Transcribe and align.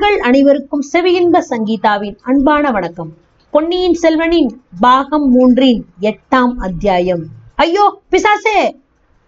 நேயர்கள் 0.00 0.26
அனைவருக்கும் 0.28 0.82
செவியின்ப 0.92 1.38
சங்கீதாவின் 1.48 2.14
அன்பான 2.22 2.70
வணக்கம். 2.70 3.16
பொன்னியின் 3.52 3.96
செல்வனின் 4.02 4.48
பாகம் 4.80 5.26
மூன்றின் 5.34 5.80
எட்டாம் 6.00 6.54
அத்தியாயம். 6.58 7.24
ஐயோ 7.54 8.00
பிசாசே! 8.10 8.54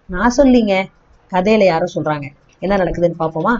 நான் 0.08 0.34
சொல்லிங்க. 0.36 0.74
கதையில 1.32 1.64
யாரோ 1.64 1.84
சொல்றாங்க. 1.94 2.26
என்ன 2.60 2.76
நடக்குதுன்னு 2.76 3.20
பாப்போமா? 3.20 3.54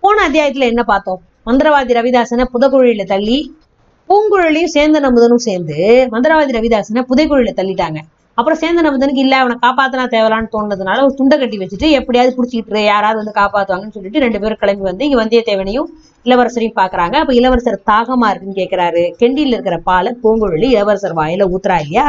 போன 0.00 0.28
அத்தியாயத்துல 0.28 0.66
என்ன 0.66 0.82
பார்த்தோம்? 0.82 1.20
மந்திரவாதி 1.46 1.92
ரவிதாசனை 1.92 2.46
புதக்குழியில 2.52 3.04
தள்ளி 3.04 3.38
பூங்குழலியும் 4.08 4.74
சேந்தன் 4.74 5.06
நமுதனும் 5.06 5.46
சேர்ந்து 5.48 6.08
மந்திரவாதி 6.10 6.58
ரவிதாசனை 6.58 7.04
புதைக்குழியில 7.08 7.54
தள்ளிட்டாங்க. 7.56 8.00
அப்புறம் 8.38 8.58
சேந்தன் 8.60 8.88
அமுதனுக்கு 8.88 9.22
இல்லை 9.24 9.38
அவனை 9.38 9.56
காப்பாத்தினா 9.64 10.04
தேவலான்னு 10.14 10.52
தோணுனதுனால 10.52 11.02
ஒரு 11.06 11.14
துண்டை 11.14 11.38
கட்டி 11.38 11.58
வச்சுட்டு 11.58 11.88
எப்படியாவது 11.90 12.36
பிடிச்சிக்கிட்டு 12.36 12.82
யாராவது 12.84 13.18
வந்து 13.20 13.34
காப்பாத்துவாங்கன்னு 13.40 13.96
சொல்லிட்டு 13.96 14.22
ரெண்டு 14.24 14.40
பேரும் 14.40 14.60
கிளம்பி 14.62 14.84
வந்து 14.90 15.04
இங்க 15.04 15.24
வந்தியத்தேவனையும் 15.24 15.88
இளவரசரையும் 16.26 16.78
பாக்குறாங்க. 16.80 17.14
அப்ப 17.14 17.34
இளவரசர் 17.34 17.78
தாகமா 17.90 18.26
இருக்குன்னு 18.30 18.58
கேக்குறாரு. 18.60 19.02
கெண்டியில் 19.20 19.54
இருக்கிற 19.56 19.78
பாலை 19.78 20.16
பூங்குழலி 20.22 20.68
இளவரசர் 20.74 21.18
வாயில 21.20 21.48
ஊத்துறா 21.54 21.76
இல்லையா? 21.84 22.06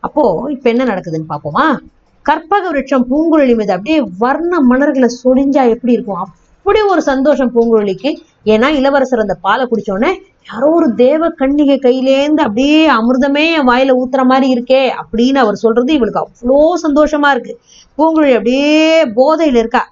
அப்போ 0.00 0.22
இப்ப 0.50 0.70
என்ன 0.70 0.84
நடக்குதுன்னு 0.84 1.30
பாப்போமா? 1.32 1.78
கற்பக 2.22 2.64
விருட்சம் 2.70 3.06
பூங்குழலி 3.10 3.54
மீது 3.56 3.72
அப்படியே 3.72 4.00
வர்ண 4.18 4.60
மலர்களை 4.60 5.08
சொடிஞ்சா 5.22 5.62
எப்படி 5.74 5.92
இருக்கும்? 5.92 6.22
அப்படி 6.22 6.80
ஒரு 6.82 7.02
சந்தோஷம் 7.02 7.52
பூங்குழலிக்கு. 7.54 8.10
ஏன்னா 8.44 8.68
இளவரசர் 8.80 9.18
அந்த 9.18 9.34
பாலை 9.40 9.64
குடிச்ச 9.66 9.90
உடனே 9.90 10.10
யாரோ 10.46 10.68
ஒரு 10.70 10.94
தேவ 10.94 11.28
கன்னிகை 11.30 11.76
கையிலேந்து 11.78 12.42
அப்படியே 12.42 12.88
அமிர்தமே 12.90 13.44
என் 13.56 13.68
வாயில 13.68 13.96
ஊத்துற 14.00 14.24
மாதிரி 14.24 14.46
இருக்கே 14.54 14.82
அப்படின்னு 15.00 15.38
அவர் 15.38 15.54
சொல்றது 15.54 15.92
இவளுக்கு 15.92 16.22
அவ்வளோ 16.22 16.58
சந்தோஷமா 16.84 17.30
இருக்கு. 17.30 17.52
பூங்குழலி 17.98 18.34
அப்படியே 18.34 18.72
போதையில 19.18 19.56
இருக்கா. 19.56 19.82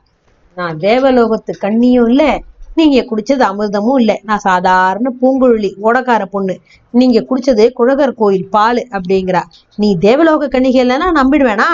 நான் 0.56 0.79
தேவலோகத்து 0.79 1.53
கண்ணியும் 1.61 2.09
இல்ல 2.09 2.23
நீங்க 2.75 2.98
குடிச்சது 3.03 3.42
அமிர்தமும் 3.42 3.98
இல்ல. 3.98 4.12
நான் 4.23 4.39
சாதாரண 4.39 5.12
பூங்குழலி 5.20 5.70
ஓடக்கார 5.83 6.25
பொண்ணு. 6.25 6.55
நீங்க 6.95 7.20
குடிச்சது 7.20 7.73
குழகர் 7.73 8.14
கோயில் 8.14 8.48
பால் 8.48 8.80
அப்படிங்கிறா. 8.91 9.42
நீ 9.78 9.97
தேவலோக 9.98 10.48
கண்ணிகை 10.48 10.80
இல்லைன்னா 10.84 11.08
நம்பிடுவேனா? 11.20 11.69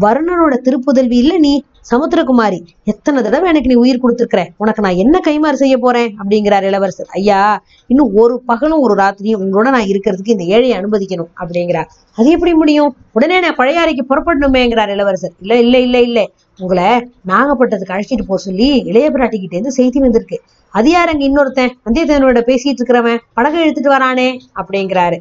வருணனோட 0.00 0.56
திருப்புதல்வி 0.64 1.12
இல்ல 1.12 1.38
நீ 1.38 1.62
சமுத்திரகுமாரி 1.90 2.60
எத்தனை 2.84 3.22
தடவை 3.22 3.48
எனக்கு 3.48 3.68
நீ 3.68 3.74
உயிர் 3.74 4.00
கொடுத்துருக்கிற? 4.02 4.46
உனக்கு 4.56 4.82
நான் 4.82 4.94
என்ன 4.94 5.20
கைமாறு 5.26 5.52
செய்ய 5.52 5.78
போறேன்? 5.78 6.16
அப்படிங்கிறார் 6.18 6.62
இளவரசர். 6.62 7.06
ஐயா 7.10 7.62
இன்னும் 7.86 8.14
ஒரு 8.14 8.42
பகலும் 8.46 8.80
ஒரு 8.80 8.94
ராத்திரியும் 8.94 9.40
உங்களோட 9.40 9.62
நான் 9.62 9.84
இருக்கிறதுக்கு 9.84 10.28
இந்த 10.28 10.44
ஏழையை 10.44 10.78
அனுமதிக்கணும் 10.78 11.30
அப்படிங்கிறார். 11.40 11.84
அது 12.14 12.30
எப்படி 12.30 12.54
முடியும்? 12.54 12.96
உடனே 13.12 13.40
நான் 13.40 13.56
பழையாறைக்கு 13.56 14.00
புறப்படணுமேங்கிறார் 14.08 14.88
இளவரசர். 14.88 15.32
இல்ல 15.40 15.58
இல்ல 15.58 15.78
இல்ல 15.78 16.00
இல்ல. 16.00 16.30
உங்களை 16.58 16.84
நாகப்பட்டத்துக்கு 17.28 17.92
அழைச்சிட்டு 17.92 18.22
போக 18.26 18.36
சொல்லி 18.36 18.82
இளைய 18.84 19.10
பிராட்டிக்கிட்ட 19.10 19.52
இருந்து 19.52 19.70
செய்தி 19.70 20.00
வந்திருக்கு. 20.00 20.42
அது 20.70 20.96
அங்க 20.96 21.24
இன்னொருத்தன்? 21.24 21.70
வந்தியத்தேவனோட 21.86 22.40
பேசிட்டு 22.46 22.82
இருக்கிறவன். 22.82 23.18
படகு 23.34 23.60
எடுத்துட்டு 23.60 23.90
வரானே 23.90 24.38
அப்படிங்கிறாரு. 24.56 25.18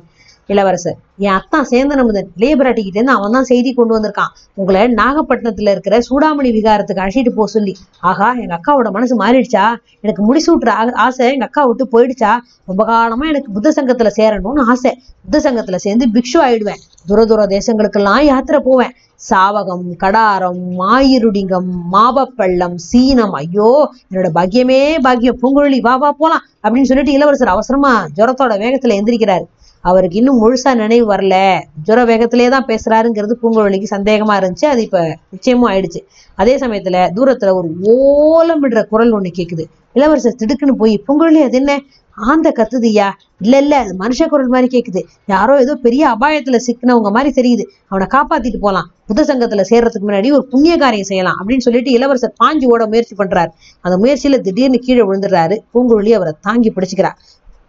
இளவரசர். 0.49 0.95
என் 1.17 1.31
அத்தான் 1.31 1.67
சேந்தன் 1.69 1.99
அமுதன் 1.99 2.29
இளைய 2.35 2.73
இருந்து 2.75 3.11
அவன் 3.11 3.31
தான் 3.31 3.43
செய்தி 3.43 3.73
கொண்டு 3.73 4.01
வந்திருக்கான். 4.01 4.37
உங்களை 4.53 4.81
நாகப்பட்டினத்துல 4.81 5.69
இருக்கிற 5.69 5.97
சூடாமணி 5.97 6.45
விகாரத்துக்கு 6.45 7.07
அழைச்சிட்டு 7.07 7.29
போக 7.29 7.47
சொல்லி. 7.47 7.75
ஆகா 7.99 8.33
எங்க 8.33 8.59
அக்காவோட 8.59 8.91
மனசு 8.91 9.19
மாறிடுச்சா? 9.19 9.75
எனக்கு 10.01 10.35
முடிசூட்டுற 10.35 10.67
ஆ- 10.67 10.91
ஆசை 10.93 11.31
எங்க 11.31 11.45
அக்கா 11.45 11.65
விட்டு 11.65 11.87
போயிடுச்சா? 11.91 12.37
ரொம்ப 12.65 12.85
காலமா 12.85 13.27
எனக்கு 13.27 13.51
புத்த 13.51 13.73
சங்கத்துல 13.75 14.09
சேரணும்னு 14.17 14.59
ஆசை. 14.67 15.01
புத்த 15.29 15.51
சங்கத்துல 15.51 15.75
சேர்ந்து 15.75 16.07
பிக்ஷு 16.13 16.41
ஆயிடுவேன். 16.41 16.77
தூர 17.05 17.25
தூர 17.25 17.45
தேசங்களுக்கெல்லாம் 17.45 18.23
யாத்திரை 18.23 18.61
போவேன். 18.63 18.91
சாவகம் 19.29 19.95
கடாரம் 20.03 20.59
மாயிருடிங்கம் 20.77 21.69
மாபப்பள்ளம் 21.91 22.75
சீனம். 22.75 23.31
ஐயோ 23.31 23.91
என்னோட 24.11 24.27
பாக்கியமே 24.35 24.99
பாக்கியம். 25.01 25.39
பூங்குழலி 25.41 25.81
வா 25.81 25.95
வா 25.95 26.11
போலாம் 26.11 26.41
அப்படின்னு 26.63 26.83
சொல்லிட்டு 26.83 27.11
இளவரசர் 27.11 27.47
அவசரமா 27.47 28.05
ஜுரத்தோட 28.15 28.57
வேகத்துல 28.57 29.01
எந்திரிக்கிறாரு. 29.01 29.43
அவருக்கு 29.81 30.17
இன்னும் 30.17 30.39
முழுசா 30.43 30.75
நினைவு 30.75 31.13
வரல. 31.13 31.59
ஜுர 31.87 31.99
வேகத்திலே 32.05 32.49
தான் 32.49 32.65
பேசுறாருங்கிறது 32.65 33.35
பூங்குழலிக்கு 33.43 33.85
சந்தேகமா 33.89 34.35
இருந்துச்சு. 34.39 34.65
அது 34.65 34.81
இப்ப 34.81 35.17
நிச்சயமும் 35.29 35.71
ஆயிடுச்சு. 35.71 36.01
அதே 36.35 36.57
சமயத்துல 36.57 37.09
தூரத்துல 37.15 37.53
ஒரு 37.53 37.69
ஓலமிடுற 37.81 38.83
குரல் 38.83 39.13
ஒண்ணு 39.13 39.31
கேக்குது. 39.37 39.65
இளவரசர் 39.93 40.35
திடுக்குன்னு 40.39 40.71
போய் 40.71 41.03
பூங்குழலி 41.07 41.41
அது 41.41 41.57
என்ன? 41.57 41.79
ஆந்த 42.15 42.51
கத்துதியா? 42.57 43.11
இல்ல 43.39 43.57
இல்ல 43.57 43.77
அது 43.77 43.95
மனுஷ 43.99 44.27
குரல் 44.27 44.47
மாதிரி 44.47 44.67
கேக்குது. 44.77 45.03
யாரோ 45.25 45.59
ஏதோ 45.59 45.75
பெரிய 45.75 46.07
அபாயத்துல 46.07 46.59
சிக்கினவங்க 46.67 47.11
மாதிரி 47.11 47.29
தெரியுது. 47.41 47.63
அவனை 47.87 48.07
காப்பாத்திட்டு 48.11 48.57
போலாம். 48.57 48.91
புத்த 49.05 49.35
சங்கத்துல 49.35 49.63
சேர்றதுக்கு 49.69 50.07
முன்னாடி 50.07 50.31
ஒரு 50.31 50.45
புண்ணிய 50.45 50.77
காரியம் 50.77 51.05
செய்யலாம். 51.05 51.37
அப்படின்னு 51.39 51.57
சொல்லிட்டு 51.57 51.91
இளவரசர் 51.91 52.33
பாஞ்சி 52.43 52.65
ஓட 52.65 52.87
முயற்சி 52.87 53.15
பண்றாரு. 53.15 53.47
அந்த 53.81 53.97
முயற்சியில 53.97 54.39
திடீர்னு 54.39 54.79
கீழே 54.79 55.01
விழுந்துடுறாரு. 55.01 55.57
பூங்குழலி 55.73 56.11
அவரை 56.11 56.33
தாங்கி 56.41 56.71
பிடிச்சுக்கிறா. 56.71 57.11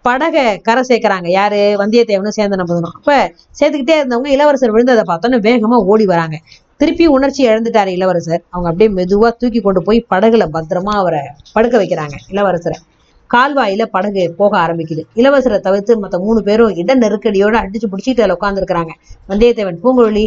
படகை 0.02 0.44
கரை 0.60 0.82
சேர்க்கிறாங்க. 0.88 1.28
யாரு? 1.38 1.60
வந்தியத்தேவனும் 1.80 2.36
சேர்ந்த 2.38 2.56
நம்பணும் 2.56 2.96
அப்ப 2.98 3.16
சேர்த்துக்கிட்டே 3.60 3.96
இருந்தவங்க 4.00 4.28
இளவரசர் 4.36 4.74
விழுந்ததை 4.74 5.02
பார்த்தோன்னே 5.10 5.38
வேகமா 5.48 5.78
ஓடி 5.92 6.04
வராங்க. 6.04 6.36
திருப்பி 6.76 7.06
உணர்ச்சி 7.06 7.42
இழந்துட்டாரு 7.48 7.90
இளவரசர். 7.96 8.42
அவங்க 8.50 8.68
அப்படியே 8.70 8.90
மெதுவா 8.98 9.30
தூக்கி 9.40 9.60
கொண்டு 9.60 9.82
போய் 9.82 10.06
படகுல 10.10 10.44
பத்திரமா 10.54 10.94
அவரை 11.02 11.20
படுக்க 11.52 11.74
வைக்கிறாங்க 11.82 12.16
இளவரசரை. 12.30 12.78
கால்வாயில 13.30 13.82
படகு 13.96 14.22
போக 14.36 14.52
ஆரம்பிக்குது. 14.58 15.02
இளவரசரை 15.14 15.58
தவிர்த்து 15.66 15.92
மத்த 16.02 16.18
மூணு 16.18 16.42
பேரும் 16.42 16.74
இட 16.82 16.94
நெருக்கடியோட 16.94 17.56
அடிச்சு 17.64 17.88
பிடிச்சிட்டு 17.92 18.24
அதில் 18.24 18.36
உட்காந்துருக்கிறாங்க 18.40 18.92
வந்தியத்தேவன் 19.28 19.80
பூங்குழலி 19.84 20.24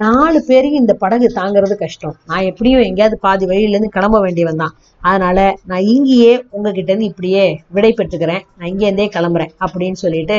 நாலு 0.00 0.38
பேரையும் 0.46 0.80
இந்த 0.80 0.92
படகு 0.94 1.26
தாங்கிறது 1.34 1.74
கஷ்டம். 1.74 2.14
நான் 2.26 2.46
எப்படியும் 2.50 2.82
எங்கேயாவது 2.82 3.16
பாதி 3.18 3.44
வழியிலேருந்து 3.46 3.90
கிளம்ப 3.96 4.20
வேண்டியவன் 4.20 4.56
தான். 4.56 4.74
அதனால 5.00 5.38
நான் 5.66 5.84
இங்கேயே 5.94 6.32
உங்ககிட்டேருந்து 6.52 7.08
இப்படியே 7.10 7.42
விடை 7.68 7.90
பெற்றுக்கிறேன். 7.98 8.44
நான் 8.56 8.70
இங்கேருந்தே 8.70 9.06
கிளம்புறேன் 9.16 9.52
அப்படின்னு 9.64 9.98
சொல்லிட்டு 10.04 10.38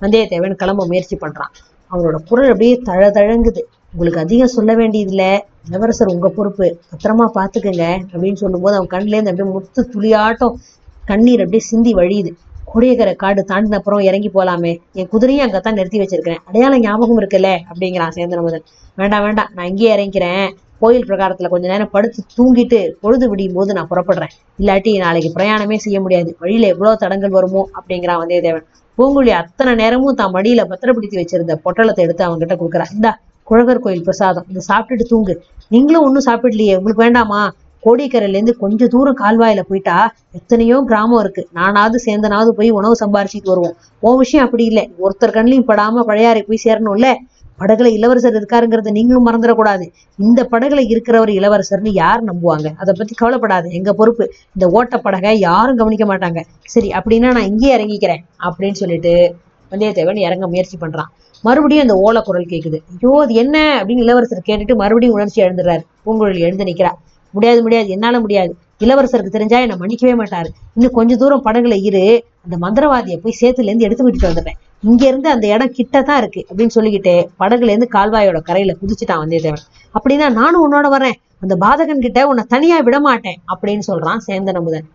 வந்தியத்தேவன் 0.00 0.54
கிளம்ப 0.62 0.86
முயற்சி 0.86 1.16
பண்ணுறான் 1.16 1.52
அவனோட 1.90 2.18
குரல் 2.28 2.50
அப்படியே 2.50 2.74
தழ 2.88 3.10
தழங்குது. 3.10 3.62
உங்களுக்கு 3.92 4.20
அதிகம் 4.20 4.54
சொல்ல 4.56 4.72
வேண்டியதில்ல. 4.76 5.24
இளவரசர் 5.68 6.14
உங்க 6.14 6.28
பொறுப்பு. 6.28 6.68
பத்திரமா 6.92 7.26
பார்த்துக்குங்க 7.38 7.86
அப்படின்னு 8.12 8.40
சொல்லும்போது 8.44 8.76
அவன் 8.76 8.92
கண்ணுலேருந்து 8.94 9.32
அப்படியே 9.32 9.50
முத்து 9.56 9.82
துளியாட்டம். 9.94 10.56
கண்ணீர் 11.04 11.40
அப்படியே 11.40 11.64
சிந்தி 11.70 11.94
வழியுது. 11.94 12.32
கோடியக்கரை 12.74 13.14
காடு 13.16 13.44
தாண்டின 13.48 13.74
அப்புறம் 13.74 14.00
இறங்கி 14.00 14.30
போலாமே. 14.34 14.72
என் 14.92 15.08
குதிரையும் 15.12 15.44
அங்கத்தான் 15.46 15.78
நிறுத்தி 15.78 15.98
வச்சிருக்கிறேன். 16.00 16.42
அடையாளம் 16.44 16.80
ஞாபகம் 16.80 17.20
இருக்குல்ல? 17.20 17.58
அப்படிங்கிறான் 17.72 18.14
சேந்திரமுதன் 18.16 18.64
வேண்டாம் 18.94 19.22
வேண்டாம். 19.22 19.50
நான் 19.54 19.66
இங்கேயே 19.66 19.92
இறங்கிக்கிறேன். 19.96 20.48
கோயில் 20.78 21.06
பிரகாரத்துல 21.06 21.48
கொஞ்ச 21.48 21.68
நேரம் 21.68 21.90
படுத்து 21.90 22.22
தூங்கிட்டு 22.36 22.78
பொழுது 23.00 23.28
விடியும் 23.28 23.52
போது 23.52 23.72
நான் 23.72 23.88
புறப்படுறேன். 23.90 24.32
இல்லாட்டி 24.58 24.98
நாளைக்கு 24.98 25.32
பிரயாணமே 25.36 25.76
செய்ய 25.76 26.00
முடியாது. 26.00 26.36
வழியில 26.38 26.66
எவ்வளவு 26.66 26.96
தடங்கள் 26.96 27.30
வருமோ? 27.30 27.68
அப்படிங்கிறான் 27.78 28.20
வந்தியத்தேவன். 28.22 28.66
பூங்குழி 28.98 29.28
அத்தனை 29.28 29.74
நேரமும் 29.74 30.14
தான் 30.14 30.32
மடியில 30.32 30.64
பத்திரப்படுத்தி 30.64 31.18
வச்சிருந்த 31.20 31.54
பொட்டலத்தை 31.64 32.02
எடுத்து 32.06 32.24
அவன்கிட்ட 32.28 32.56
கொடுக்குறான் 32.62 32.92
இந்தா 32.94 33.18
குழகர் 33.42 33.78
கோயில் 33.78 34.02
பிரசாதம். 34.02 34.44
இதை 34.48 34.62
சாப்பிட்டுட்டு 34.72 35.04
தூங்கு. 35.08 35.34
நீங்களும் 35.68 36.02
ஒன்றும் 36.02 36.26
சாப்பிடலையே. 36.26 36.74
உங்களுக்கு 36.76 37.02
வேண்டாமா? 37.02 37.52
கோடிக்கரையில 37.84 38.28
இருந்து 38.28 38.56
கொஞ்ச 38.56 38.86
தூரம் 38.86 39.16
கால்வாயில 39.16 39.60
போயிட்டா 39.60 40.14
எத்தனையோ 40.32 40.82
கிராமம் 40.86 41.20
இருக்கு. 41.20 41.48
நானாவது 41.52 42.02
சேர்ந்தனாவது 42.06 42.48
போய் 42.48 42.70
உணவு 42.70 42.94
சம்பாரிச்சிட்டு 43.00 43.44
வருவோம். 43.44 43.76
உன் 44.00 44.16
விஷயம் 44.16 44.44
அப்படி 44.44 44.64
இல்லை. 44.64 44.92
ஒருத்தர் 45.02 45.28
கண்ணிலையும் 45.28 45.68
படாம 45.68 46.00
பழையாறை 46.00 46.42
போய் 46.42 46.62
சேரணும்ல? 46.64 47.14
படகுல 47.58 47.86
இளவரசர் 47.86 48.34
இருக்காருங்கிறத 48.34 48.90
நீங்களும் 48.90 49.26
மறந்துடக்கூடாது. 49.26 49.90
இந்த 50.18 50.48
படகுல 50.50 50.80
இருக்கிறவர் 50.88 51.32
இளவரசர்னு 51.38 51.92
யார் 51.92 52.24
நம்புவாங்க? 52.24 52.68
அதை 52.76 52.94
பத்தி 52.98 53.14
கவலைப்படாது. 53.14 53.70
எங்க 53.70 53.92
பொறுப்பு? 53.92 54.32
இந்த 54.58 54.68
ஓட்ட 54.72 54.98
படகை 54.98 55.38
யாரும் 55.38 55.76
கவனிக்க 55.76 56.04
மாட்டாங்க. 56.04 56.40
சரி 56.64 56.88
அப்படின்னா 56.88 57.30
நான் 57.30 57.46
இங்கேயே 57.46 57.76
இறங்கிக்கிறேன் 57.76 58.22
அப்படின்னு 58.44 58.72
சொல்லிட்டு 58.72 59.34
வந்தியத்தேவன் 59.70 60.18
இறங்க 60.18 60.48
முயற்சி 60.48 60.78
பண்றான். 60.80 61.10
மறுபடியும் 61.42 61.88
அந்த 61.88 61.94
ஓலை 61.94 62.22
குரல் 62.22 62.44
கேக்குது. 62.44 62.78
ஐயோ 62.92 63.22
அது 63.22 63.34
என்ன? 63.34 63.82
அப்படின்னு 63.82 63.98
இளவரசர் 63.98 64.42
கேட்டுட்டு 64.46 64.74
மறுபடியும் 64.74 65.14
உணர்ச்சி 65.14 65.42
எழுந்துறாரு. 65.42 65.80
பூங்குழலி 66.06 66.38
எழுந்து 66.38 66.64
நிக்கிறா. 66.64 66.90
முடியாது 67.32 67.62
முடியாது. 67.62 67.88
என்னால 67.88 68.20
முடியாது. 68.20 68.52
இளவரசருக்கு 68.80 69.34
தெரிஞ்சா 69.36 69.58
என்னை 69.58 69.76
மன்னிக்கவே 69.76 70.14
மாட்டாரு. 70.20 70.48
இன்னும் 70.74 70.92
கொஞ்ச 70.92 71.16
தூரம் 71.16 71.44
படகுல 71.44 71.74
இரு. 71.88 72.04
அந்த 72.44 72.56
மந்திரவாதியை 72.64 73.16
போய் 73.16 73.38
சேத்துல 73.40 73.70
இருந்து 73.70 73.84
எடுத்து 73.84 74.04
விட்டுட்டு 74.04 74.30
வந்துட்டேன் 74.30 74.58
இங்க 74.90 75.02
இருந்து 75.06 75.28
அந்த 75.30 75.46
இடம் 75.46 75.74
கிட்ட 75.78 76.02
தான் 76.02 76.18
இருக்கு 76.18 76.40
அப்படின்னு 76.48 76.74
சொல்லிக்கிட்டு 76.74 77.12
படகுல 77.38 77.72
இருந்து 77.72 77.88
கால்வாயோட 77.92 78.38
கரையில 78.42 78.72
குதிச்சுட்டான் 78.80 79.22
வந்தியத்தேவன். 79.22 79.62
அப்படின்னா 79.94 80.26
நானும் 80.32 80.64
உன்னோட 80.64 80.88
வரேன் 80.96 81.16
அந்த 81.40 81.54
பாதகன் 81.60 82.04
கிட்ட 82.06 82.26
உன்னை 82.28 82.44
தனியா 82.48 82.78
விட 82.80 83.00
மாட்டேன் 83.00 83.38
அப்படின்னு 83.52 83.84
சொல்றான் 83.90 84.20
சேந்தன் 84.26 84.58
அமுதன் 84.60 84.88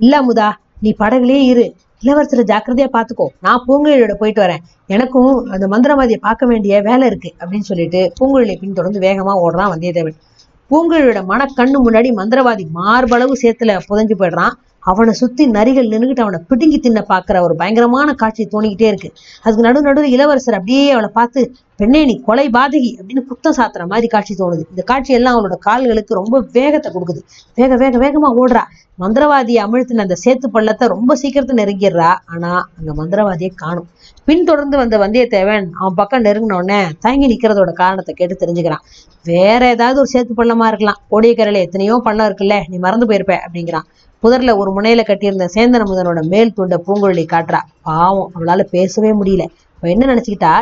இல்ல 0.00 0.14
அமுதா 0.22 0.48
நீ 0.80 0.94
படகுலயே 0.98 1.42
இரு. 1.52 1.66
இளவரசரை 2.02 2.42
ஜாக்கிரதையா 2.50 2.88
பாத்துக்கோ. 2.96 3.26
நான் 3.40 3.62
பூங்குழலியோட 3.66 4.14
போயிட்டு 4.14 4.40
வரேன். 4.42 4.62
எனக்கும் 4.86 5.46
அந்த 5.46 5.66
மந்திரவாதியை 5.66 6.18
பார்க்க 6.20 6.46
வேண்டிய 6.46 6.80
வேலை 6.82 7.06
இருக்கு 7.06 7.30
அப்படின்னு 7.40 7.68
சொல்லிட்டு 7.70 8.12
பூங்குழலியை 8.18 8.56
பின்தொடர்ந்து 8.60 9.00
வேகமா 9.00 9.34
ஓடுறான் 9.44 9.72
வந்தியத்தேவன். 9.74 10.16
பூங்குழலியோட 10.70 11.20
மனக்கண்ணு 11.30 11.78
முன்னாடி 11.86 12.10
மந்திரவாதி 12.12 12.64
மார்பளவு 12.74 13.34
சேத்துல 13.42 13.78
புதைஞ்சு 13.88 14.14
போயிடுறான். 14.18 14.54
அவனை 14.84 15.12
சுத்தி 15.20 15.44
நரிகள் 15.50 15.90
நின்றுகிட்டு 15.92 16.24
அவனை 16.24 16.40
பிடுங்கி 16.48 16.78
தின்ன 16.78 17.00
பாக்குற 17.08 17.40
ஒரு 17.40 17.54
பயங்கரமான 17.60 18.14
காட்சி 18.22 18.48
தோணிக்கிட்டே 18.54 18.88
இருக்கு. 18.92 19.10
அதுக்கு 19.44 19.66
நடு 19.66 19.86
நடுவில் 19.86 20.14
இளவரசர் 20.16 20.58
அப்படியே 20.58 20.90
அவளை 20.90 21.10
பார்த்து 21.18 21.42
பெண்ணே 21.80 22.00
நீ 22.04 22.14
கொலை 22.26 22.46
பாதகி 22.56 22.90
அப்படின்னு 22.98 23.22
குத்தம் 23.30 23.56
சாத்துற 23.58 23.84
மாதிரி 23.92 24.06
காட்சி 24.06 24.34
தோணுது. 24.38 24.64
இந்த 24.72 24.82
காட்சி 24.82 25.12
எல்லாம் 25.12 25.36
அவளோட 25.36 25.56
கால்களுக்கு 25.68 26.18
ரொம்ப 26.20 26.36
வேகத்தை 26.52 26.88
கொடுக்குது. 26.92 27.22
வேக 27.54 27.76
வேக 27.76 27.98
வேகமா 28.04 28.28
ஓடுறா. 28.42 28.62
மந்திரவாதியை 29.02 29.60
அமிழ்த்தின 29.66 30.04
அந்த 30.06 30.16
சேத்து 30.24 30.46
பள்ளத்தை 30.56 30.88
ரொம்ப 30.88 31.16
சீக்கிரத்து 31.22 31.54
நெருங்கிடுறா. 31.62 32.10
ஆனா 32.34 32.50
அந்த 32.78 32.90
மந்திரவாதியை 33.00 33.52
காணும். 33.54 33.88
பின்தொடர்ந்து 34.28 34.76
வந்த 34.82 34.96
வந்தியத்தேவன் 34.98 35.66
அவன் 35.80 35.98
பக்கம் 36.00 36.24
நெருங்கின 36.24 36.56
உடனே 36.60 36.78
தயங்கி 37.00 37.26
நிக்கிறதோட 37.32 37.72
காரணத்தை 37.72 38.14
கேட்டு 38.14 38.36
தெரிஞ்சுக்கிறான். 38.44 38.84
வேற 39.24 39.68
ஏதாவது 39.68 39.98
ஒரு 40.02 40.10
சேத்து 40.14 40.34
பள்ளமா 40.36 40.66
இருக்கலாம். 40.66 41.00
கோடியக்கரையில 41.10 41.64
எத்தனையோ 41.66 42.00
பள்ளம் 42.04 42.28
இருக்குல்ல. 42.28 42.56
நீ 42.68 42.78
மறந்து 42.78 43.06
போயிருப்ப 43.06 43.36
அப்படிங்கிறான். 43.46 43.88
புதர்ல 44.24 44.56
ஒரு 44.56 44.70
முனையில 44.72 45.02
கட்டியிருந்த 45.04 45.48
சேந்தன 45.54 45.86
முதனோட 45.90 46.20
மேல் 46.26 46.54
துண்ட 46.56 46.76
பூங்குழலி 46.86 47.24
காட்டுறா. 47.32 47.60
பாவம் 47.82 48.30
அவளால 48.34 48.62
பேசவே 48.70 49.10
முடியல. 49.12 49.44
அவ 49.82 49.88
என்ன 49.88 50.04
நினைச்சுக்கிட்டா 50.06 50.52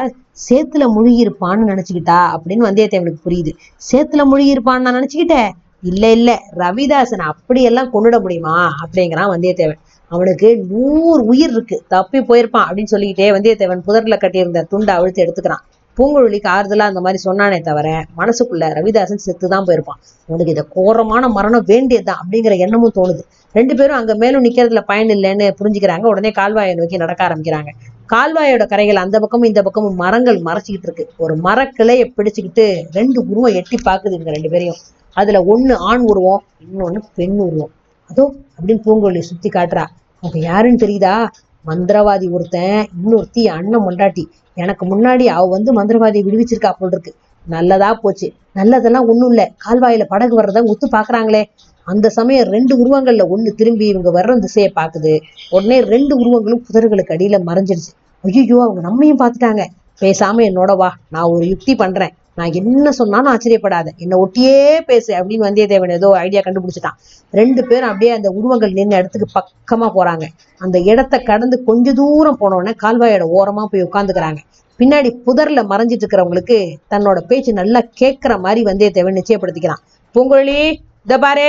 சேத்துல 0.48 0.84
முழுகி 0.88 1.18
இருப்பான்னு 1.24 1.68
நினைச்சுக்கிட்டா 1.72 2.18
அப்படின்னு 2.34 2.66
வந்தியத்தேவனுக்கு 2.68 3.24
புரியுது. 3.26 3.52
சேத்துல 3.90 4.24
முழுகி 4.24 4.54
இருப்பான்னு 4.54 4.84
நான் 4.86 4.98
நினைச்சுக்கிட்டேன் 4.98 5.50
இல்ல 5.82 6.10
இல்ல 6.10 6.30
ரவிதாசன் 6.56 7.24
அப்படியெல்லாம் 7.30 7.92
கொண்டுட 7.92 8.20
முடியுமா? 8.20 8.56
அப்படிங்கிறான் 8.82 9.30
வந்தியத்தேவன். 9.30 9.80
அவனுக்கு 10.10 10.48
நூறு 10.70 11.22
உயிர் 11.24 11.50
இருக்கு 11.50 11.82
தப்பி 11.88 12.18
போயிருப்பான் 12.20 12.66
அப்படின்னு 12.68 12.92
சொல்லிக்கிட்டே 12.94 13.28
வந்தியத்தேவன் 13.32 13.84
புதர்ல 13.86 14.16
கட்டியிருந்த 14.18 14.66
துண்டை 14.70 14.94
அவிழ்த்து 14.94 15.24
எடுத்துக்கிறான். 15.24 15.62
பூங்குழலிக்கு 15.98 16.48
ஆறுதலா 16.56 16.84
அந்த 16.90 17.00
மாதிரி 17.00 17.18
சொன்னானே 17.24 17.60
தவிர 17.60 17.88
மனசுக்குள்ள 18.16 18.66
ரவிதாசன் 18.78 19.24
செத்து 19.24 19.48
தான் 19.48 19.64
போயிருப்பான். 19.64 20.00
உனக்கு 20.26 20.52
இதை 20.52 20.64
கோரமான 20.68 21.28
மரணம் 21.28 21.64
வேண்டியதுதான் 21.66 22.20
அப்படிங்கிற 22.22 22.56
எண்ணமும் 22.58 22.94
தோணுது. 22.94 23.22
ரெண்டு 23.52 23.74
பேரும் 23.74 23.96
அங்க 23.96 24.14
மேலும் 24.14 24.44
நிக்கிறதுல 24.44 24.80
பயன் 24.80 25.08
இல்லைன்னு 25.08 25.48
புரிஞ்சுக்கிறாங்க. 25.60 26.04
உடனே 26.04 26.30
கால்வாயை 26.30 26.74
நோக்கி 26.74 26.96
நடக்க 26.96 27.28
ஆரம்பிக்கிறாங்க. 27.28 27.72
கால்வாயோட 28.12 28.64
கரைகள் 28.66 29.02
அந்த 29.04 29.18
பக்கமும் 29.18 29.48
இந்த 29.48 29.62
பக்கமும் 29.62 29.94
மரங்கள் 29.94 30.38
மறைச்சிக்கிட்டு 30.38 30.88
இருக்கு. 30.88 31.04
ஒரு 31.16 31.36
மரக்கிளையை 31.36 32.06
பிடிச்சுக்கிட்டு 32.16 32.66
ரெண்டு 32.92 33.26
உருவம் 33.30 33.54
எட்டி 33.60 33.78
பாக்குது 33.84 34.16
இவங்க 34.18 34.30
ரெண்டு 34.30 34.50
பேரையும். 34.50 34.80
அதுல 35.16 35.40
ஒண்ணு 35.54 35.72
ஆண் 35.72 36.00
உருவம் 36.00 36.42
இன்னொன்னு 36.64 37.00
பெண் 37.14 37.38
உருவம். 37.38 37.70
அதோ 38.10 38.34
அப்படின்னு 38.56 38.82
பூங்குழலி 38.86 39.18
சுத்தி 39.18 39.48
காட்டுறா. 39.48 39.84
அவங்க 40.22 40.38
யாருன்னு 40.38 40.82
தெரியுதா? 40.86 41.14
மந்திரவாதி 41.64 42.30
ஒருத்தன் 42.30 42.78
இன்னொருத்தி 42.96 43.42
அண்ணன் 43.48 43.84
முண்டாட்டி. 43.86 44.24
எனக்கு 44.56 44.84
முன்னாடி 44.86 45.24
அவ 45.26 45.46
வந்து 45.46 45.72
மந்திரவாதியை 45.72 46.24
விடுவிச்சிருக்கா 46.24 46.70
போல் 46.70 46.90
இருக்கு 46.90 47.12
நல்லதா 47.46 47.94
போச்சு. 47.94 48.26
நல்லதெல்லாம் 48.54 49.06
ஒண்ணும் 49.06 49.30
இல்ல. 49.30 49.52
கால்வாயில 49.64 50.04
படகு 50.04 50.34
வர்றத 50.40 50.62
ஒத்து 50.64 50.86
பாக்குறாங்களே. 50.88 51.42
அந்த 51.86 52.08
சமயம் 52.08 52.48
ரெண்டு 52.48 52.74
உருவங்கள்ல 52.76 53.24
ஒண்ணு 53.28 53.50
திரும்பி 53.54 53.86
இவங்க 53.86 54.10
வர்ற 54.10 54.38
திசையை 54.38 54.72
பாக்குது. 54.76 55.12
உடனே 55.50 55.80
ரெண்டு 55.84 56.16
உருவங்களும் 56.16 56.64
புதர்களுக்கு 56.66 57.14
அடியில 57.16 57.38
மறைஞ்சிருச்சு. 57.48 57.92
ஐயோ 58.24 58.58
அவங்க 58.62 58.80
நம்மையும் 58.80 59.18
பார்த்துட்டாங்க. 59.18 59.62
பேசாம 60.00 60.42
என்னோட 60.50 60.76
வா. 60.76 60.90
நான் 61.08 61.30
ஒரு 61.30 61.46
யுக்தி 61.46 61.74
பண்றேன். 61.74 62.12
நான் 62.38 62.52
என்ன 62.60 62.92
சொன்னாலும் 62.98 63.30
ஆச்சரியப்படாத. 63.32 63.88
என்னை 63.96 64.16
ஒட்டியே 64.24 64.54
பேசு 64.90 65.10
அப்படின்னு 65.18 65.46
வந்தியத்தேவன் 65.48 65.94
ஏதோ 65.96 66.08
ஐடியா 66.24 66.40
கண்டுபிடிச்சிட்டான். 66.44 66.96
ரெண்டு 67.30 67.62
பேரும் 67.64 67.88
அப்படியே 67.88 68.12
அந்த 68.18 68.28
உருவங்கள் 68.38 68.76
நின்று 68.78 69.00
இடத்துக்கு 69.00 69.28
பக்கமா 69.38 69.88
போறாங்க. 69.98 70.26
அந்த 70.58 70.78
இடத்த 70.92 71.18
கடந்து 71.30 71.58
கொஞ்ச 71.64 71.92
தூரம் 71.92 72.38
போன 72.42 72.56
உடனே 72.60 72.74
கால்வாயோட 72.84 73.26
ஓரமா 73.38 73.64
போய் 73.72 73.86
உட்காந்துக்கிறாங்க 73.88 74.40
பின்னாடி 74.80 75.10
புதர்ல 75.26 75.60
மறைஞ்சிட்டு 75.72 76.04
இருக்கிறவங்களுக்கு 76.04 76.56
தன்னோட 76.92 77.18
பேச்சு 77.30 77.52
நல்லா 77.52 77.80
கேட்கிற 78.00 78.32
மாதிரி 78.38 78.60
வந்தியத்தேவன் 78.70 79.18
நிச்சயப்படுத்திக்கிறான். 79.18 79.82
பூங்குழலி 80.14 80.60
இத 81.06 81.18
பாரு 81.18 81.46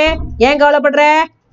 ஏன் 0.47 0.59
கவலைப்படுற? 0.61 1.03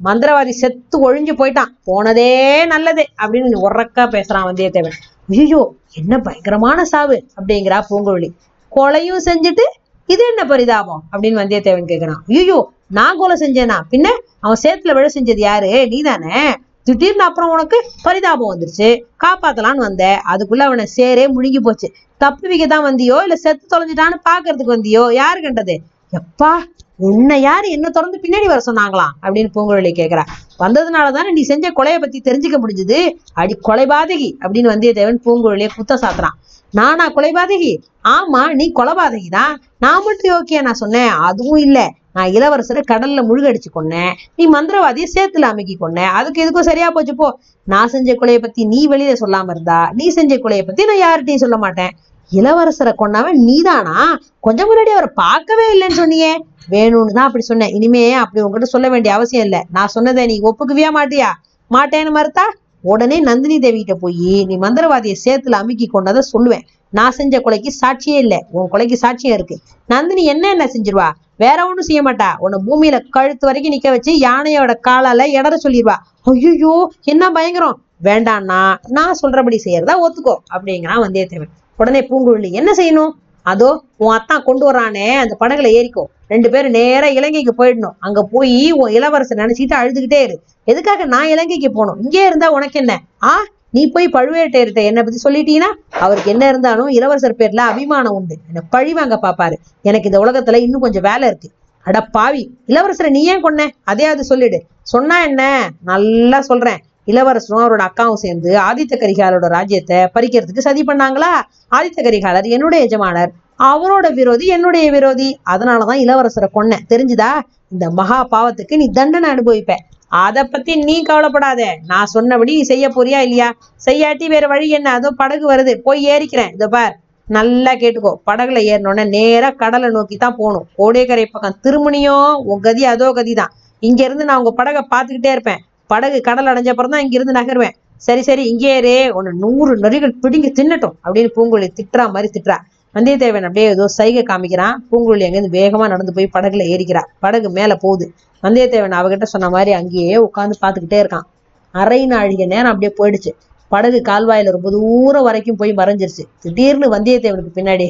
மந்திரவாதி 0.05 0.53
செத்து 0.63 0.97
ஒழிஞ்சு 1.07 1.33
போயிட்டான். 1.41 1.73
போனதே 1.85 2.31
நல்லது 2.67 3.03
அப்படின்னு 3.23 3.65
உறக்கா 3.67 4.05
பேசுறான் 4.17 4.47
வந்தியத்தேவன். 4.51 4.97
ஐயோ 5.29 5.63
என்ன 6.01 6.15
பயங்கரமான 6.19 6.85
சாவு 6.85 7.17
அப்படிங்கிறா 7.39 7.79
பூங்குழலி. 7.91 8.31
கொலையும் 8.73 9.23
செஞ்சுட்டு 9.29 9.65
இது 10.09 10.23
என்ன 10.31 10.45
பரிதாபம்? 10.45 11.03
அப்படின்னு 11.13 11.41
வந்தியத்தேவன் 11.43 11.91
கேட்கிறான் 11.91 12.21
ஐயோ 12.29 12.59
நான் 12.87 13.19
கொலை 13.19 13.37
செஞ்சேனா? 13.41 13.77
பின்ன 13.91 14.07
அவன் 14.41 14.61
சேத்துல 14.63 14.95
விழ 14.95 15.11
செஞ்சது 15.15 15.39
யாரு? 15.39 15.87
நீதானே? 15.89 16.57
திடீர்னு 16.85 17.25
அப்புறம் 17.25 17.51
உனக்கு 17.51 17.79
பரிதாபம் 18.03 18.51
வந்துருச்சு. 18.53 18.89
காப்பாத்தலான்னு 19.25 19.87
வந்த. 19.89 20.05
அதுக்குள்ள 20.33 20.63
அவனை 20.69 20.87
சேரே 20.97 21.25
முழுங்கி 21.35 21.61
போச்சு. 21.61 21.89
தப்பு 22.17 22.49
வைக்க 22.49 22.67
தான் 22.67 22.87
வந்தியோ 22.89 23.23
இல்ல 23.23 23.37
செத்து 23.37 23.65
தொலைஞ்சிட்டான்னு 23.73 24.19
பாக்குறதுக்கு 24.29 24.75
வந்தியோ 24.77 25.13
யாரு 25.13 25.41
கண்டது? 25.41 25.77
எப்பா 26.13 26.53
உன்னை 26.99 27.41
யாரு 27.41 27.71
என்ன 27.71 27.91
தொடர்ந்து 27.91 28.19
பின்னாடி 28.23 28.47
வர 28.47 28.61
சொன்னாங்களாம் 28.67 29.13
அப்படின்னு 29.23 29.51
பூங்குழலி 29.55 29.93
கேக்குறா. 30.01 30.25
வந்ததுனாலதானே 30.59 31.31
நீ 31.33 31.43
செஞ்ச 31.43 31.67
கொலையை 31.71 31.99
பத்தி 31.99 32.21
தெரிஞ்சுக்க 32.25 32.57
முடிஞ்சது? 32.65 32.99
அடி 33.35 33.55
கொலை 33.61 33.87
பாதகி 33.87 34.31
அப்படின்னு 34.43 34.73
வந்தியத்தேவன் 34.75 35.23
பூங்குழலியை 35.25 35.71
குத்த 35.77 35.95
சாத்துறான். 35.95 36.37
நானா 36.75 37.07
கொலைபாதகி? 37.09 37.73
ஆமா 38.05 38.55
நீ 38.55 38.73
கொலைபாதகி 38.79 39.29
தான் 39.29 39.63
நான் 39.79 40.05
மட்டும் 40.05 40.35
ஓகே 40.39 40.63
நான் 40.63 40.75
சொன்னேன். 40.75 41.11
அதுவும் 41.29 41.57
இல்லை. 41.57 41.87
நான் 42.13 42.31
இளவரசரை 42.37 42.83
கடல்ல 42.91 43.21
முழுகடிச்சு 43.29 43.71
கொன்னேன். 43.75 44.13
நீ 44.37 44.49
மந்திரவாதியை 44.49 45.09
சேத்துல 45.17 45.49
அமைக்கி 45.53 45.75
கொன்னேன். 45.81 46.13
அதுக்கு 46.19 46.43
எதுக்கும் 46.45 46.69
சரியா 46.71 46.91
போச்சு 46.91 47.15
போ. 47.15 47.39
நான் 47.67 47.89
செஞ்ச 47.89 48.15
கொலையை 48.15 48.39
பத்தி 48.39 48.65
நீ 48.65 48.89
வெளியில 48.89 49.13
சொல்லாம 49.21 49.51
இருந்தா 49.51 49.91
நீ 49.93 50.09
செஞ்ச 50.09 50.37
கொலையை 50.37 50.63
பத்தி 50.67 50.85
நான் 50.85 51.03
யார்கிட்டையும் 51.03 51.45
சொல்ல 51.45 51.57
மாட்டேன். 51.57 51.93
இளவரசரை 52.33 52.93
கொண்டாவன் 52.95 53.39
நீதானா? 53.45 53.97
கொஞ்சம் 54.41 54.69
முன்னாடி 54.71 54.91
அவரை 54.91 55.11
பார்க்கவே 55.15 55.67
இல்லைன்னு 55.75 56.01
சொன்னியே. 56.01 56.33
வேணும்னு 56.71 57.13
தான் 57.13 57.27
அப்படி 57.27 57.45
சொன்னேன். 57.45 57.69
இனிமே 57.69 58.13
அப்படி 58.13 58.43
உங்ககிட்ட 58.43 58.65
சொல்ல 58.65 58.89
வேண்டிய 58.89 59.15
அவசியம் 59.15 59.45
இல்லை. 59.45 59.63
நான் 59.71 59.87
சொன்னதை 59.87 60.27
நீ 60.27 60.41
ஒப்புக்கவியா 60.41 60.91
மாட்டியா? 60.99 61.31
மாட்டேன்னு 61.71 62.13
மறுத்தா 62.19 62.45
உடனே 62.85 63.21
நந்தினி 63.21 63.57
தேவி 63.59 63.79
கிட்ட 63.79 63.95
போய் 63.95 64.45
நீ 64.49 64.55
மந்திரவாதியை 64.57 65.17
சேத்துல 65.25 65.59
அமுக்கி 65.63 65.87
கொண்டதை 65.87 66.23
சொல்லுவேன். 66.33 66.65
நான் 66.93 67.17
செஞ்ச 67.19 67.35
கொலைக்கு 67.39 67.71
சாட்சியே 67.81 68.19
இல்லை. 68.25 68.39
உன் 68.51 68.71
கொலைக்கு 68.73 68.97
சாட்சியம் 69.03 69.37
இருக்கு. 69.39 69.57
நந்தினி 69.89 70.23
என்ன 70.25 70.45
என்ன 70.49 70.65
செஞ்சிருவா? 70.75 71.09
வேற 71.37 71.59
ஒண்ணும் 71.67 71.89
செய்ய 71.89 72.01
மாட்டா. 72.03 72.29
உன்னை 72.39 72.59
பூமியில 72.67 72.97
கழுத்து 73.11 73.47
வரைக்கும் 73.49 73.75
நிக்க 73.75 73.91
வச்சு 73.91 74.13
யானையோட 74.29 74.73
காலால 74.89 75.27
இடற 75.39 75.55
சொல்லிடுவா 75.65 75.97
ஐயோ 76.33 76.75
என்ன 77.13 77.31
பயங்கரம். 77.31 77.79
வேண்டாம்னா 78.05 78.61
நான் 78.97 79.19
சொல்றபடி 79.23 79.59
செய்யறதா 79.65 79.95
ஒத்துக்கோ 80.05 80.35
அப்படிங்கிறான் 80.55 81.03
வந்தியத்தேவன். 81.05 81.53
உடனே 81.77 82.01
பூங்குழலி 82.11 82.51
என்ன 82.61 82.71
செய்யணும்? 82.77 83.13
அதோ 83.51 83.83
உன் 83.97 84.17
அத்தான் 84.17 84.43
கொண்டு 84.43 84.73
வரானே 84.73 85.09
அந்த 85.13 85.37
படகுல 85.41 85.69
ஏறிக்கோ. 85.71 86.05
ரெண்டு 86.29 86.51
பேரும் 86.51 86.71
நேரா 86.71 87.07
இலங்கைக்கு 87.07 87.53
போயிடணும். 87.59 87.97
அங்க 87.99 88.29
போய் 88.33 88.73
உன் 88.73 88.93
இளவரசர் 88.93 89.39
நினைச்சிட்டு 89.39 89.75
அழுதுகிட்டே 89.83 90.23
இரு. 90.23 90.41
எதுக்காக 90.65 91.05
நான் 91.05 91.29
இலங்கைக்கு 91.29 91.73
போகணும்? 91.73 92.03
இங்கே 92.03 92.27
இருந்தா 92.27 92.51
உனக்கு 92.51 92.79
என்ன? 92.79 93.01
ஆ? 93.23 93.37
நீ 93.71 93.91
போய் 93.91 94.09
பழுவேட்டையர்கிட்ட 94.13 94.85
என்னை 94.85 95.03
பத்தி 95.03 95.19
சொல்லிட்டீங்கன்னா 95.25 95.73
அவருக்கு 95.91 96.31
என்ன 96.31 96.49
இருந்தாலும் 96.49 96.89
இளவரசர் 96.89 97.35
பேர்ல 97.39 97.57
அபிமானம் 97.57 98.15
உண்டு. 98.15 98.37
என்னை 98.47 98.63
பழி 98.71 98.93
வாங்க 98.93 99.19
பாப்பாரு. 99.23 99.55
எனக்கு 99.83 100.11
இந்த 100.11 100.19
உலகத்துல 100.19 100.57
இன்னும் 100.57 100.81
கொஞ்சம் 100.81 101.03
வேலை 101.03 101.29
இருக்கு. 101.29 101.51
அட 101.83 102.01
பாவி 102.01 102.59
இளவரசரை 102.67 103.11
நீ 103.11 103.25
ஏன் 103.25 103.45
கொன்ன? 103.45 103.69
அதையாவது 103.85 104.25
சொல்லிடு. 104.25 104.63
சொன்னா 104.83 105.23
என்ன? 105.23 105.71
நல்லா 105.85 106.41
சொல்றேன். 106.41 106.79
இளவரசரும் 107.11 107.63
அவரோட 107.65 107.83
அக்காவும் 107.89 108.23
சேர்ந்து 108.25 108.51
ஆதித்த 108.69 108.95
கரிகாலரோட 109.03 109.47
ராஜ்யத்தை 109.57 109.99
பறிக்கிறதுக்கு 110.15 110.67
சதி 110.69 110.83
பண்ணாங்களா? 110.91 111.33
ஆதித்த 111.77 111.99
கரிகாலர் 112.07 112.49
என்னுடைய 112.57 112.87
எஜமானர் 112.89 113.31
அவரோட 113.71 114.07
விரோதி 114.19 114.47
என்னுடைய 114.57 114.87
விரோதி. 114.97 115.29
அதனாலதான் 115.53 116.03
இளவரசரை 116.05 116.49
கொன்னேன். 116.55 116.85
தெரிஞ்சுதா? 116.93 117.33
இந்த 117.75 117.87
மகா 117.99 118.19
பாவத்துக்கு 118.35 118.75
நீ 118.83 118.87
தண்டனை 118.99 119.29
அனுபவிப்ப. 119.35 119.75
அத 120.23 120.45
பத்தி 120.53 120.73
நீ 120.89 120.95
கவலைப்படாத. 121.09 121.63
நான் 121.91 122.13
சொன்னபடி 122.15 122.53
நீ 122.59 122.63
செய்ய 122.71 122.87
போறியா 122.95 123.19
இல்லையா? 123.27 123.49
செய்யாட்டி 123.87 124.27
வேற 124.35 124.47
வழி 124.53 124.69
என்ன? 124.79 124.89
அதோ 124.99 125.11
படகு 125.21 125.45
வருது. 125.53 125.75
போய் 125.87 126.01
ஏறிக்கிறேன். 126.15 126.53
இதோ 126.57 126.69
பார். 126.77 126.95
நல்லா 127.29 127.73
கேட்டுக்கோ. 127.83 128.13
படகுல 128.29 128.61
ஏறினோடனே 128.71 129.05
நேரா 129.17 129.51
கடலை 129.63 129.89
நோக்கி 129.97 130.17
தான் 130.17 130.39
போகணும். 130.39 130.67
கோடைக்கரை 130.79 131.27
பக்கம் 131.35 131.59
திருமணியும் 131.65 132.31
உன் 132.51 132.65
கதி 132.67 132.85
அதோ 132.95 133.09
கதி 133.19 133.35
தான் 133.41 133.53
இங்க 133.83 134.01
இருந்து 134.05 134.25
நான் 134.29 134.41
உங்க 134.43 134.53
படகை 134.61 134.83
பார்த்துக்கிட்டே 134.95 135.33
இருப்பேன். 135.37 135.61
படகு 135.93 136.19
கடல் 136.29 136.51
அடைஞ்ச 136.53 136.71
அப்புறம் 136.73 136.93
தான் 136.95 137.03
இங்க 137.05 137.15
இருந்து 137.19 137.37
நகருவேன். 137.39 137.75
சரி 138.07 138.23
சரி 138.29 138.43
இங்கே 138.51 138.69
ஏறு 138.75 138.93
உன்னை 139.19 139.31
நூறு 139.45 139.73
நொறிகள் 139.85 140.15
பிடிங்கி 140.23 140.51
தின்னட்டும் 140.59 140.95
அப்படின்னு 141.05 141.31
பூங்குழலி 141.37 141.69
திட்டுறா 141.79 142.05
மாதிரி 142.15 142.29
திட்டுறா. 142.37 142.57
வந்தியத்தேவன் 142.95 143.47
அப்படியே 143.49 143.67
ஏதோ 143.75 143.85
சைகை 143.97 144.23
காமிக்கிறான். 144.31 144.77
பூங்குழலி 144.91 145.25
அங்கேருந்து 145.27 145.57
வேகமா 145.59 145.85
நடந்து 145.93 146.15
போய் 146.17 146.33
படகுல 146.37 146.65
ஏறிக்கிறா. 146.73 147.03
படகு 147.25 147.49
மேல 147.59 147.75
போகுது. 147.85 148.07
வந்தியத்தேவன் 148.43 148.97
அவகிட்ட 149.01 149.27
சொன்ன 149.35 149.51
மாதிரி 149.57 149.73
அங்கேயே 149.81 150.17
உட்காந்து 150.27 150.57
பார்த்துக்கிட்டே 150.65 150.99
இருக்கான். 151.03 151.27
அரை 151.75 152.01
நாழிகை 152.13 152.47
நேரம் 152.55 152.73
அப்படியே 152.73 152.93
போயிடுச்சு. 153.01 153.33
படகு 153.73 153.99
கால்வாயில 154.09 154.53
ரொம்ப 154.57 154.69
தூரம் 154.77 155.27
வரைக்கும் 155.27 155.59
போய் 155.61 155.73
மறைஞ்சிருச்சு. 155.81 156.25
திடீர்னு 156.45 156.87
வந்தியத்தேவனுக்கு 156.95 157.53
பின்னாடி 157.59 157.87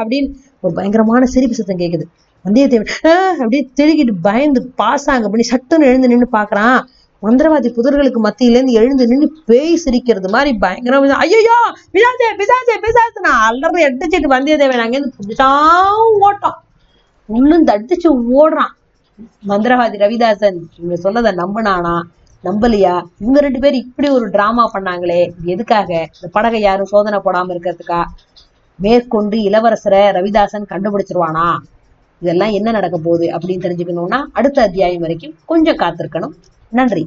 அப்படின்னு 0.00 0.28
ஒரு 0.64 0.72
பயங்கரமான 0.78 1.22
சிரிப்பு 1.34 1.56
சத்தம் 1.58 1.80
கேக்குது. 1.82 2.04
வந்தியத்தேவன் 2.44 2.92
அப்படியே 3.40 3.62
திருகிட்டு 3.78 4.14
பயந்து 4.22 4.60
பாசாங்க 4.78 5.28
பண்ணி 5.28 5.44
சட்டுன்னு 5.50 5.88
எழுந்து 5.90 6.10
நின்று 6.12 6.28
பாக்குறான் 6.32 6.78
மந்திரவாதி 7.22 7.68
புதர்களுக்கு 7.76 8.20
மத்தியிலேருந்து 8.26 8.76
எழுந்து 8.80 9.06
நின்று 9.06 9.28
பேய் 9.46 9.74
சிரிக்கிறது 9.76 10.28
மாதிரி 10.28 10.52
பயங்கரமா 10.62 11.18
ஐயோ 11.24 11.56
பிசாசே 11.94 12.28
பிசாசே 12.38 12.76
பிசாசு! 12.84 13.18
நான் 13.20 13.42
அலறது 13.48 13.80
எட்டச்சிட்டு 13.88 14.34
வந்தியத்தேவன் 14.34 14.84
அங்கேருந்து 14.84 15.18
புதுசா 15.18 15.48
ஓட்டம் 16.20 16.58
ஒன்றும் 17.28 17.66
தடிச்சு 17.66 18.08
ஓடுறான். 18.34 18.72
மந்திரவாதி 19.48 19.96
ரவிதாசன் 19.96 20.58
இவங்க 20.78 20.96
சொன்னதை 20.96 21.30
நம்பினானா? 21.34 21.94
நம்பலையா? 22.44 22.94
இவங்க 23.20 23.38
ரெண்டு 23.40 23.58
பேர் 23.58 23.76
இப்படி 23.82 24.08
ஒரு 24.08 24.26
டிராமா 24.30 24.64
பண்ணாங்களே. 24.74 25.20
எதுக்காக? 25.46 25.90
இந்த 26.14 26.28
படகை 26.32 26.60
யாரும் 26.60 26.90
சோதனை 26.92 27.18
போடாம 27.18 27.52
இருக்கிறதுக்கா? 27.54 28.00
மேற்கொண்டு 28.78 29.36
இளவரசரை 29.48 30.02
ரவிதாசன் 30.18 30.70
கண்டுபிடிச்சிருவானா? 30.72 31.46
இதெல்லாம் 32.20 32.50
என்ன 32.50 32.70
நடக்க 32.70 32.96
போகுது 32.98 33.26
அப்படின்னு 33.26 33.64
தெரிஞ்சுக்கணும்னா 33.66 34.18
அடுத்த 34.32 34.62
அத்தியாயம் 34.62 35.00
வரைக்கும் 35.00 35.34
கொஞ்சம் 35.44 35.76
காத்திருக்கணும். 35.76 36.34
நன்றி. 36.68 36.98